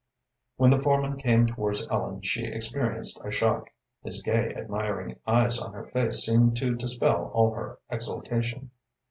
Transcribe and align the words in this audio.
When 0.57 0.71
the 0.71 0.79
foreman 0.79 1.17
came 1.17 1.45
towards 1.45 1.85
Ellen 1.91 2.23
she 2.23 2.43
experienced 2.45 3.21
a 3.23 3.29
shock. 3.31 3.69
His 4.01 4.19
gay, 4.23 4.51
admiring 4.55 5.19
eyes 5.27 5.59
on 5.59 5.73
her 5.73 5.85
face 5.85 6.25
seemed 6.25 6.57
to 6.57 6.73
dispel 6.75 7.29
all 7.35 7.51
her 7.53 7.77
exaltation. 7.91 8.71